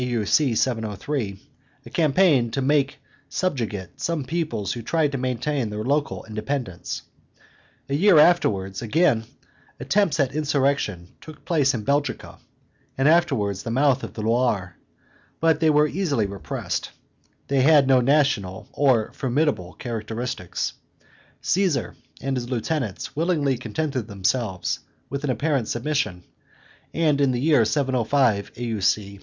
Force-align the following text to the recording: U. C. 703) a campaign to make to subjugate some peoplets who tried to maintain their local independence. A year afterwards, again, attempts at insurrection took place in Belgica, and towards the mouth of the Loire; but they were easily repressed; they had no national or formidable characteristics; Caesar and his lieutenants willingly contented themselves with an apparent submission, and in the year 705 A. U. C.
U. 0.03 0.25
C. 0.25 0.55
703) 0.55 1.39
a 1.85 1.89
campaign 1.91 2.49
to 2.49 2.61
make 2.63 2.93
to 2.93 2.97
subjugate 3.29 4.01
some 4.01 4.25
peoplets 4.25 4.73
who 4.73 4.81
tried 4.81 5.11
to 5.11 5.17
maintain 5.19 5.69
their 5.69 5.83
local 5.83 6.25
independence. 6.25 7.03
A 7.87 7.93
year 7.93 8.17
afterwards, 8.17 8.81
again, 8.81 9.25
attempts 9.79 10.19
at 10.19 10.33
insurrection 10.33 11.09
took 11.21 11.45
place 11.45 11.75
in 11.75 11.85
Belgica, 11.85 12.39
and 12.97 13.27
towards 13.27 13.61
the 13.61 13.69
mouth 13.69 14.01
of 14.03 14.15
the 14.15 14.23
Loire; 14.23 14.75
but 15.39 15.59
they 15.59 15.69
were 15.69 15.87
easily 15.87 16.25
repressed; 16.25 16.89
they 17.47 17.61
had 17.61 17.87
no 17.87 18.01
national 18.01 18.67
or 18.71 19.11
formidable 19.11 19.73
characteristics; 19.73 20.73
Caesar 21.41 21.95
and 22.19 22.35
his 22.37 22.49
lieutenants 22.49 23.15
willingly 23.15 23.55
contented 23.55 24.07
themselves 24.07 24.79
with 25.11 25.23
an 25.23 25.29
apparent 25.29 25.67
submission, 25.67 26.23
and 26.91 27.21
in 27.21 27.31
the 27.31 27.39
year 27.39 27.63
705 27.65 28.51
A. 28.57 28.61
U. 28.63 28.81
C. 28.81 29.19